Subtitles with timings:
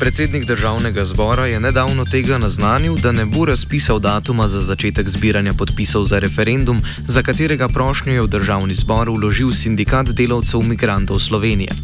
[0.00, 5.52] Predsednik državnega zbora je nedavno tega naznanil, da ne bo razpisal datuma za začetek zbiranja
[5.52, 11.76] podpisov za referendum, za katerega prošnjo je v državni zbor vložil sindikat delavcev migrantov Slovenije.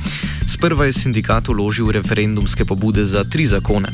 [0.47, 3.89] Sprva je sindikat uložil referendumske pobude za tri zakone: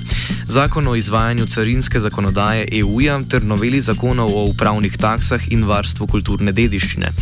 [0.47, 6.53] zakon o izvajanju carinske zakonodaje EU-ja ter noveli zakonov o upravnih taksah in varstvu kulturne
[6.53, 7.13] dediščine.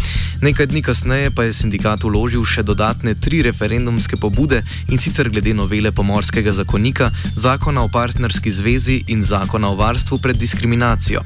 [0.43, 5.55] Nekaj dni kasneje pa je sindikat uložil še dodatne tri referendumske pobude in sicer glede
[5.55, 11.23] novele pomorskega zakonika, zakona o partnerski zvezi in zakona o varstvu pred diskriminacijo.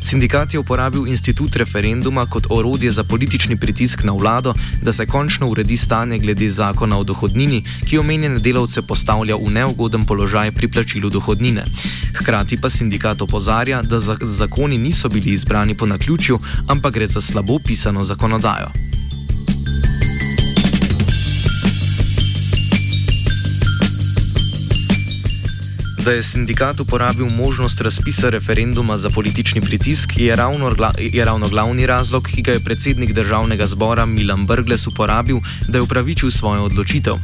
[0.00, 5.48] Sindikat je uporabil institut referenduma kot orodje za politični pritisk na vlado, da se končno
[5.48, 10.68] uredi stanje glede zakona o dohodnini dohodnini, ki omenjene delavce postavlja v neugoden položaj pri
[10.68, 11.64] plačilu dohodnine.
[12.14, 16.38] Hkrati pa sindikat opozarja, da zakoni niso bili izbrani po naključju,
[16.68, 18.70] ampak gre za slabo pisano zakonodajo.
[26.04, 31.86] Da je sindikat uporabil možnost razpisa referenduma za politični pritisk, je ravno, je ravno glavni
[31.86, 35.36] razlog, ki ga je predsednik državnega zbora Milan Brgles uporabil,
[35.68, 37.14] da je upravičil svojo odločitev.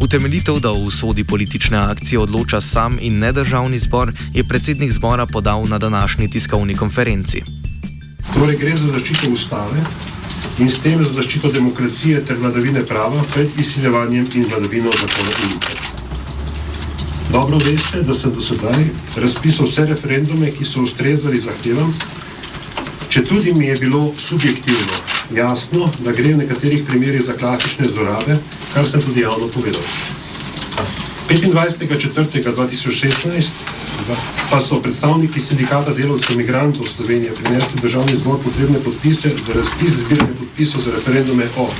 [0.00, 5.26] Utemeljitev, da o usodi politične akcije odloča sam in ne državni zbor, je predsednik zbora
[5.26, 7.42] podal na današnji tiskovni konferenci.
[8.34, 9.82] Torej gre za zaščito ustave
[10.58, 15.52] in s tem za zaščito demokracije ter vladavine prava pred izsiljevanjem in vladavino zakona in
[15.52, 15.91] interesa.
[17.32, 18.84] Dobro veste, da sem do sedaj
[19.16, 21.94] razpisal vse referendume, ki so ustrezali zahtevam,
[23.08, 24.92] če tudi mi je bilo subjektivno
[25.34, 28.36] jasno, da gre v nekaterih primerih za klasične zlorabe,
[28.74, 29.82] kar sem tudi javno povedal.
[31.28, 33.50] 25.4.2016
[34.50, 40.34] pa so predstavniki sindikata delovcev migrantov Slovenije prinesli državni zbor potrebne podpise za razpis zbiranja
[40.38, 41.70] podpisov za referendume o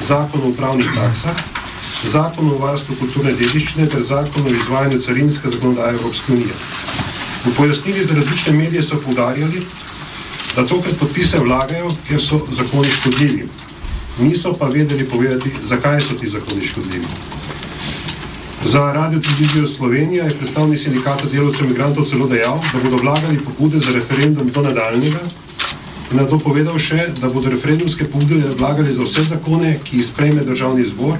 [0.00, 1.57] zakonu o upravnih taksah,
[2.06, 6.54] zakon o varstvu kulturne dediščine ter zakon o izvajanju carinske zakonodaje Evropske unije.
[7.44, 9.62] V pojasnili za različne medije so povdarjali,
[10.56, 13.48] da tokrat podpise vlagajo, ker so zakoni škodljivi.
[14.18, 17.06] Niso pa vedeli povedati, zakaj so ti zakoni škodljivi.
[18.64, 23.78] Za Radio Televizijo Slovenija je predstavnik sindikata delovcev imigrantov celo dejal, da bodo vlagali pobude
[23.78, 25.20] za referendum do nadaljnega
[26.10, 30.06] in na to povedal še, da bodo referendumske pobude vlagali za vse zakone, ki jih
[30.06, 31.18] sprejme državni zbor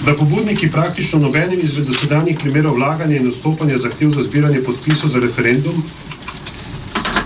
[0.06, 5.20] da pobudniki praktično nobenim izmed dosedanjih primerov vlaganja in odstopanja zahtev za zbiranje podpisov za
[5.20, 5.82] referendum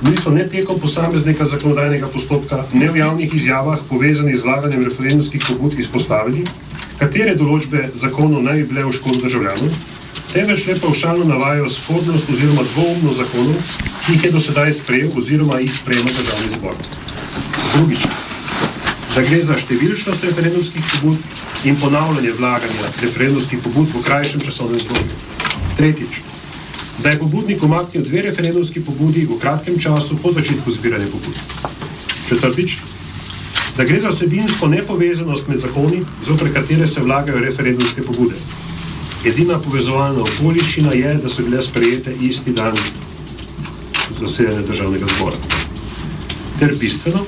[0.02, 5.78] niso ne tekom posameznega zakonodajnega postopka, ne v javnih izjavah povezanih z vlaganjem referendumskih pobud
[5.78, 6.44] izpostavili,
[7.00, 9.72] katere določbe zakonov naj bi bile v škodo državljanov,
[10.32, 15.60] temveč le pavšalno navajajo spornost oziroma dvoumno zakonov, ki jih je do sedaj sprejel oziroma
[15.64, 16.76] jih sprejema državni zbor.
[17.74, 18.06] Drugič,
[19.16, 25.16] da gre za številčnost referendumskih pobud in ponavljanje vlaganja referendumskih pobud v krajšem časovnem zgodju.
[25.78, 26.18] Tretjič,
[27.00, 31.40] da je pobudnik umaknil dve referendumski pobudi v kratkem času po začetku zbiranja pobud.
[32.28, 32.76] Četrtič,
[33.78, 38.36] da gre za vsebinsko nepovezanost med zakoni, zopre katere se vlagajo referendumske pobude.
[39.24, 42.76] Edina povezovalna okoliščina je, da so bile sprejete isti dan
[44.20, 45.40] zasedanja državnega zbora.
[46.60, 47.24] Ter bistveno,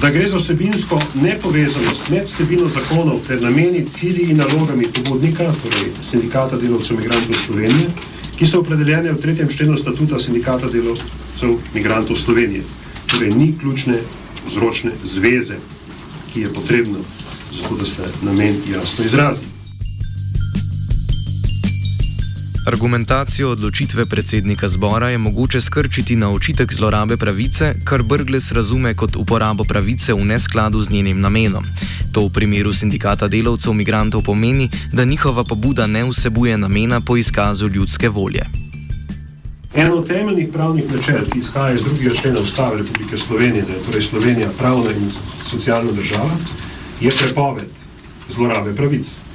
[0.00, 5.90] da gre za vsebinsko nepovezanost med vsebino zakonov ter nameni, cilji in nalogami pobudnika, torej
[6.02, 7.88] sindikata delovcev migrantov Slovenije,
[8.36, 12.62] ki so opredeljene v tretjem členu statuta sindikata delovcev migrantov Slovenije.
[13.06, 13.98] Torej ni ključne
[14.48, 15.56] vzročne zveze,
[16.32, 16.98] ki je potrebno,
[17.52, 19.55] zato da se namen jasno izrazi.
[22.66, 29.16] Argumentacijo odločitve predsednika zbora je mogoče skrčiti na očitek zlorabe pravice, kar Brgles razume kot
[29.16, 31.64] uporabo pravice v neskladu z njenim namenom.
[32.12, 37.68] To v primeru sindikata delavcev migrantov pomeni, da njihova pobuda ne vsebuje namena po izkazu
[37.68, 38.46] ljudske volje.
[39.74, 43.82] Eno od temeljnih pravnih načel, ki izhaja iz drugega člena Ustave Republike Slovenije, da je
[43.86, 45.10] torej Slovenija pravna in
[45.44, 46.30] socialna država,
[47.00, 47.70] je prepoved
[48.28, 49.25] zlorabe pravice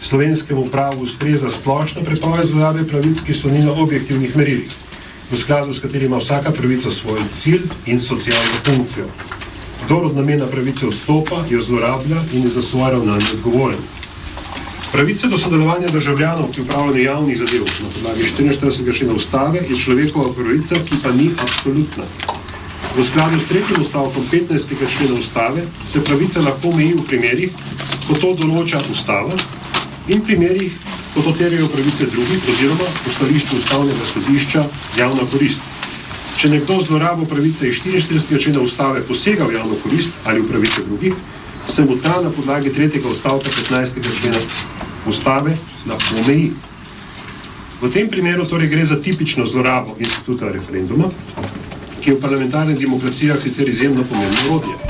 [0.00, 4.68] slovenskemu pravu ustreza splošna prepoved zlorabe pravic, ki so njena objektivnih merilih,
[5.30, 9.06] v skladu s katerima ima vsaka pravica svoj cilj in socialno funkcijo.
[9.84, 13.78] Kdor od namena pravice odstopa, jo zlorablja in je za svoje ravnanje odgovoren.
[14.92, 18.98] Pravica do sodelovanja državljanov pri upravljanju javnih zadev na podlagi 44.
[18.98, 22.04] člena ustave je človekova pravica, ki pa ni absolutna.
[22.96, 24.66] V skladu s tretjim ustavkom 15.
[24.96, 27.50] člena ustave se pravica lahko omeji v primerih,
[28.08, 29.59] ko to določa ustava
[30.10, 30.72] in primerih,
[31.14, 34.64] ko to terjajo pravice drugih oziroma v stališču ustavnega sodišča
[34.98, 35.60] javna korist.
[36.40, 38.40] Če nekdo zlorabo pravice iz 44.
[38.42, 41.14] člena ustave posega v javno korist ali v pravice drugih,
[41.68, 44.02] se mu ta na podlagi tretjega ustavka 15.
[44.20, 44.42] člena
[45.06, 46.52] ustave lahko omeji.
[47.80, 51.10] V tem primeru torej gre za tipično zlorabo instituta referenduma,
[52.00, 54.89] ki je v parlamentarnih demokracijah sicer izjemno pomembno urodje.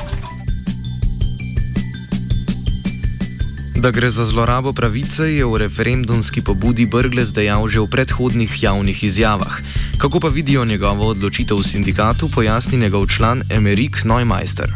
[3.83, 8.93] Da gre za zlorabo pravice, je v referendumski pobudi Brgles dejal že v predhodnih javnih
[8.93, 9.57] izjavah.
[9.97, 14.69] Kako pa vidijo njegovo odločitev v sindikatu, pojasni njegov član Emerik Neumeister.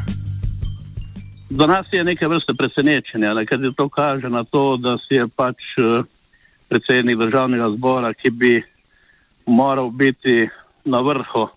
[1.52, 5.28] Za nas je nekaj vrste presenečenja, ker je to kaže na to, da si je
[5.28, 6.08] pač eh,
[6.72, 8.64] predsednik državnega zbora, ki bi
[9.44, 10.48] moral biti
[10.84, 11.52] na vrhu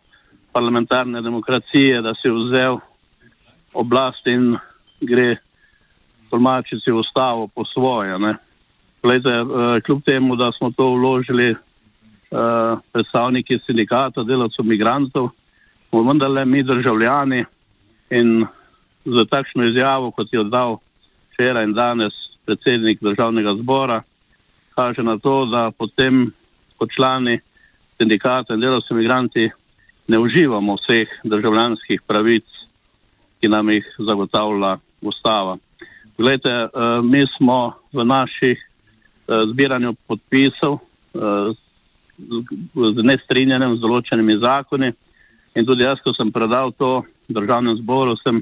[0.51, 2.75] parlamentarne demokracije, da si vzel
[3.71, 4.59] oblast in
[4.99, 5.46] gre
[6.29, 8.17] tolmačiti ustavo po svoje.
[9.03, 11.57] Glede, eh, kljub temu, da smo to vložili eh,
[12.91, 15.29] predstavniki sindikata, delavcev, migrantov,
[15.89, 17.45] smo vendarle mi državljani
[18.09, 18.45] in
[19.05, 20.77] za takšno izjavo, kot je oddal
[21.31, 22.13] včeraj in danes
[22.45, 24.01] predsednik državnega zbora,
[24.75, 26.31] kaže na to, da potem
[26.77, 27.39] kot člani
[27.97, 29.49] sindikata in delovci imigranti
[30.07, 32.45] ne uživamo vseh državljanskih pravic,
[33.41, 35.57] ki nam jih zagotavlja ustava.
[36.17, 40.79] Glede, eh, mi smo v naših eh, zbiranju podpisov
[41.13, 41.53] eh,
[42.73, 44.89] z nestrinjanjem z določenimi zakoni
[45.53, 48.41] in tudi jaz, ko sem predal to državnem zboru, sem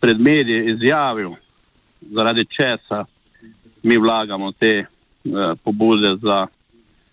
[0.00, 1.32] pred mediji izjavil,
[2.12, 3.06] zaradi česa
[3.82, 6.46] mi vlagamo te uh, pobude za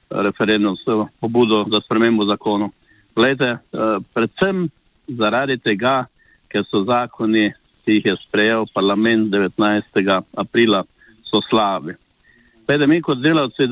[0.09, 0.75] referendum,
[1.19, 2.71] pobudo za spremembo zakonov.
[3.15, 3.55] Uh,
[4.13, 4.67] predvsem
[5.07, 6.03] zaradi tega,
[6.51, 7.47] ker so zakoni,
[7.89, 10.21] ki jih je sprejel parlament 19.
[10.37, 10.83] aprila,
[11.25, 11.95] so slabi.
[12.67, 13.65] Glede, mi kot delavci,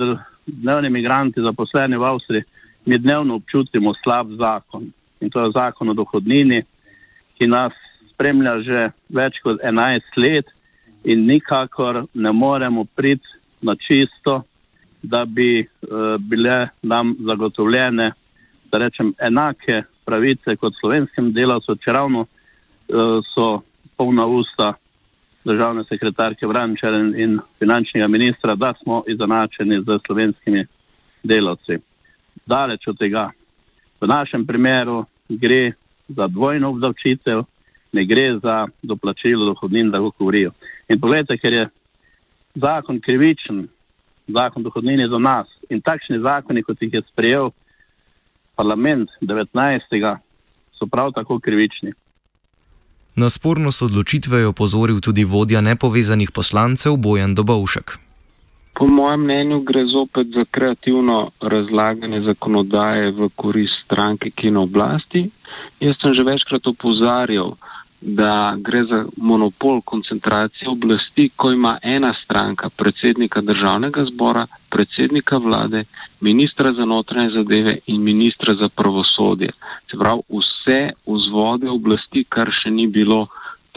[0.45, 2.45] dnevni imigranti, zaposleni v Avstriji,
[2.85, 4.89] mi dnevno občutimo slab zakon.
[5.21, 6.63] In to je zakon o dohodnini,
[7.37, 7.77] ki nas
[8.13, 10.49] spremlja že več kot 11 let
[11.05, 14.41] in nikakor ne moremo priti na čisto,
[15.01, 18.11] da bi uh, bile nam zagotovljene,
[18.71, 23.61] da rečem, enake pravice kot slovenskim delavcem, če ravno uh, so
[23.97, 24.73] polna usta
[25.45, 30.65] državne sekretarke Vrančer in, in finančnega ministra, da smo izenačeni z slovenskimi
[31.23, 31.79] delavci.
[32.45, 33.29] Daleč od tega.
[34.01, 35.71] V našem primeru gre
[36.07, 37.43] za dvojno obdavčitev,
[37.91, 40.51] ne gre za doplačilo dohodnin, da govorijo.
[40.89, 41.69] In pogledajte, ker je
[42.55, 43.67] zakon krivičen,
[44.27, 47.49] zakon dohodnin je za nas in takšni zakoni, kot jih je sprejel
[48.55, 50.17] parlament 19.
[50.79, 51.93] so prav tako krivični.
[53.17, 57.97] Na spornost odločitve je opozoril tudi vodja nepovezanih poslancev Bojan Dobovšek.
[58.77, 64.61] Po mojem mnenju gre zopet za kreativno razlaganje zakonodaje v korist stranke, ki je na
[64.61, 65.21] oblasti.
[65.81, 67.57] Jaz sem že večkrat opozarjal,
[68.01, 75.85] da gre za monopol koncentracije oblasti, ko ima ena stranka predsednika državnega zbora, predsednika vlade,
[76.21, 79.51] ministra za notranje zadeve in ministra za pravosodje.
[79.89, 80.91] Se pravi, vse
[81.37, 83.27] vzvode oblasti, kar še ni bilo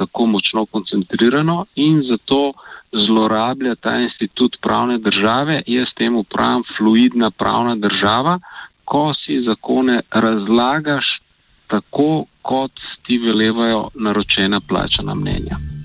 [0.01, 2.53] tako močno koncentrirano in zato
[2.93, 5.63] zlorablja ta institut pravne države.
[5.67, 8.39] Jaz temu pravim fluidna pravna država,
[8.85, 11.21] ko si zakone razlagaš
[11.69, 12.73] tako, kot
[13.07, 15.80] ti velevajo naročena plačana mnenja.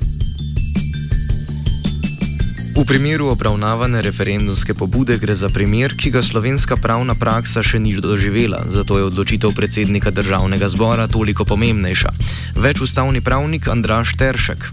[2.75, 7.95] V primeru obravnavane referendumske pobude gre za primer, ki ga slovenska pravna praksa še ni
[7.95, 12.11] doživela, zato je odločitev predsednika državnega zbora toliko pomembnejša.
[12.59, 14.67] Več ustavni pravnik Andraš Teršek.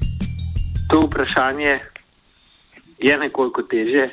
[0.90, 1.78] To vprašanje
[2.98, 4.10] je nekoliko teže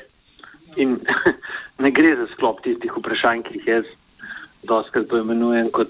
[0.77, 1.01] in
[1.84, 3.89] ne gre za sklop tistih vprašanj, ki jih jaz
[4.69, 5.89] doskrat poimenujem kot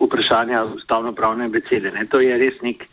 [0.00, 1.92] vprašanja ustavno-pravne besede.
[1.92, 2.08] Ne.
[2.08, 2.88] To je res nek,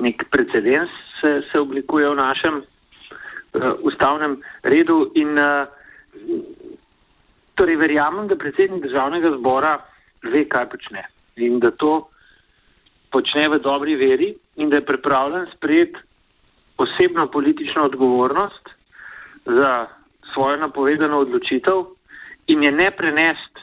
[0.00, 0.88] nek precedens,
[1.20, 2.64] se, se oblikuje v našem
[3.82, 5.66] ustavnem redu in uh,
[7.54, 9.78] torej verjamem, da predsednik državnega zbora
[10.22, 11.04] ve, kaj počne
[11.36, 12.08] in da to
[13.14, 15.98] počne v dobri veri in da je pripravljen sprejeti
[16.78, 18.70] osebno politično odgovornost
[19.46, 19.86] za
[20.32, 21.84] svojo napovedano odločitev
[22.46, 23.62] in je ne prenest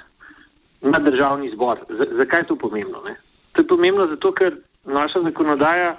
[0.81, 1.79] na državni zbor.
[1.89, 3.01] Z zakaj je to pomembno?
[3.05, 3.15] Ne?
[3.51, 4.55] To je pomembno zato, ker
[4.86, 5.98] naša zakonodaja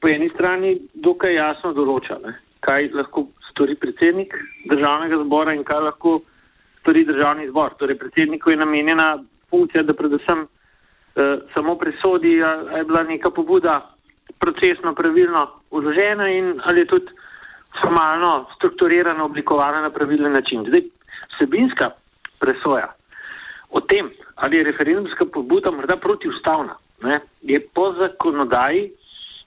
[0.00, 2.38] po eni strani dokaj jasno določa, ne?
[2.60, 4.34] Kaj lahko stori predsednik
[4.70, 6.20] državnega zbora in kaj lahko
[6.80, 7.74] stori državni zbor.
[7.78, 9.18] Torej, predsedniku je namenjena
[9.50, 13.80] funkcija, da predvsem eh, samo presodi, ali je bila neka pobuda
[14.38, 17.06] procesno pravilno uložena in ali je tudi
[17.80, 20.64] formalno strukturirano oblikovana na pravilen način.
[20.68, 20.82] Zdaj,
[21.34, 21.90] vsebinska
[22.38, 22.94] presoja
[23.70, 28.92] o tem, ali je referendumska pobuda morda protiustavna, ne, je po zakonodaji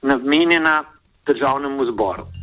[0.02, 0.84] namenjena
[1.26, 2.41] državnemu zboru.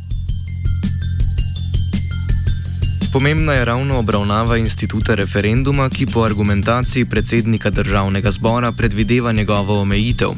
[3.13, 10.29] Pomembna je ravno obravnava instituta referenduma, ki po argumentaciji predsednika državnega zbora predvideva njegovo omejitev.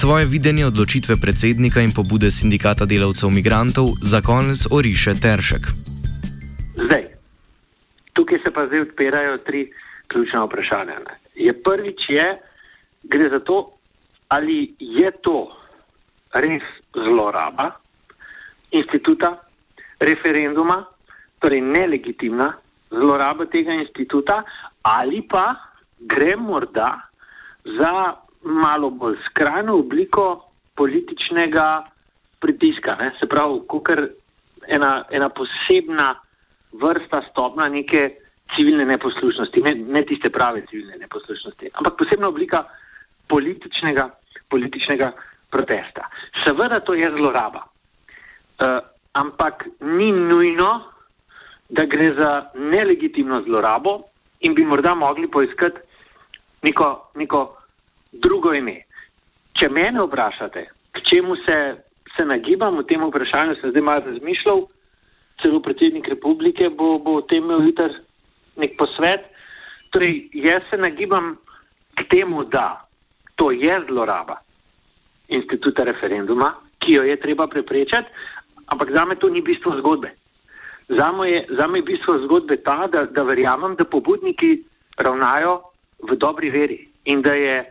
[0.00, 5.64] Svoje videnje odločitve predsednika in pobude sindikata delavcev migrantov za konec oriše Teršek.
[6.84, 7.04] Zdaj,
[8.12, 9.72] tukaj se pa zdaj odpirajo tri
[10.06, 11.00] ključna vprašanja.
[11.34, 12.28] Je prvič je,
[13.02, 13.70] gre za to,
[14.28, 15.48] ali je to
[16.34, 17.70] res zloraba
[18.70, 19.40] instituta
[20.00, 20.91] referenduma,
[21.42, 22.52] torej nelegitimna
[22.92, 24.42] zloraba tega instituta,
[24.82, 25.56] ali pa
[25.98, 27.00] gre morda
[27.64, 30.44] za malo bolj skrajno obliko
[30.74, 31.84] političnega
[32.40, 32.96] pritiska.
[33.00, 33.12] Ne?
[33.20, 33.90] Se pravi, kot
[34.66, 36.14] ena, ena posebna
[36.72, 38.10] vrsta stopna neke
[38.56, 42.64] civilne neposlušnosti, ne, ne tiste prave civilne neposlušnosti, ampak posebna oblika
[43.28, 44.08] političnega,
[44.50, 45.12] političnega
[45.50, 46.08] protesta.
[46.44, 48.78] Seveda to je zloraba, uh,
[49.12, 50.91] ampak ni nujno,
[51.72, 54.02] da gre za nelegitimno zlorabo
[54.40, 55.80] in bi morda mogli poiskati
[56.62, 57.56] neko, neko
[58.12, 58.82] drugo ime.
[59.56, 61.56] Če mene vprašate, k čemu se,
[62.16, 64.64] se nagibam v tem vprašanju, sem zdaj malo razmišljal,
[65.42, 67.96] celo predsednik republike bo, bo o tem imel jutr
[68.60, 69.24] nek posvet.
[69.92, 71.36] Torej, jaz se nagibam
[71.96, 72.84] k temu, da
[73.36, 74.40] to je zloraba
[75.28, 76.52] instituta referenduma,
[76.84, 78.08] ki jo je treba preprečati,
[78.66, 80.12] ampak za me to ni bistvo zgodbe.
[80.98, 84.62] Za me je, za je bistvo zgodbe ta, da, da verjamem, da pobudniki
[84.98, 85.60] ravnajo
[86.08, 87.64] v dobri veri in da je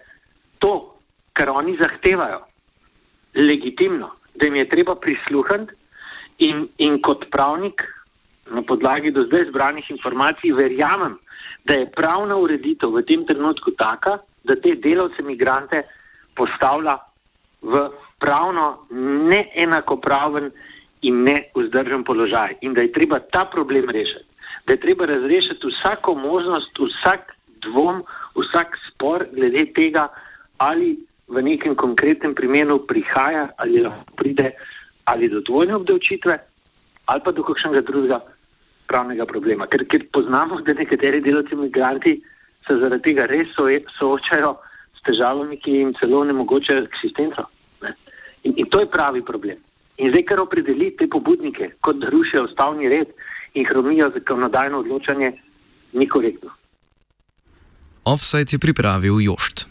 [0.59, 0.95] to,
[1.33, 2.41] kar oni zahtevajo,
[3.35, 5.73] legitimno, da jim je treba prisluhniti
[6.37, 7.83] in, in kot pravnik
[8.51, 11.17] na podlagi do zdaj zbranih informacij verjamem,
[11.63, 15.83] da je pravna ureditev v tem trenutku taka, da te delavce migrante
[16.35, 16.97] postavlja
[17.61, 18.87] v pravno
[19.29, 20.51] neenakopraven
[21.01, 24.25] in neuzdržen položaj in da je treba ta problem rešiti.
[24.67, 27.33] Da je treba razrešiti vsako možnost, vsak
[27.65, 28.03] dvom,
[28.35, 30.07] vsak spor glede tega,
[30.57, 34.51] ali v nekem konkretnem primeru prihaja ali lahko pride
[35.05, 36.37] ali do dvojne obdavčitve
[37.05, 38.19] ali pa do kakšnega drugega
[38.87, 39.67] pravnega problema.
[39.67, 42.13] Ker, ker poznamo, da nekateri delavci imigranti
[42.67, 43.49] se zaradi tega res
[43.97, 44.51] soočajo
[44.97, 47.47] s težavami, ki jim celo ne mogoče eksistenco.
[48.43, 49.57] In, in to je pravi problem.
[50.01, 53.11] In zdaj, ker opredeli te pobudnike, kot da rušijo ustavni red
[53.53, 55.31] in hromijo zakonodajno odločanje,
[55.93, 56.49] ni korektno.
[58.09, 59.70] Offside je pripravil Jošt.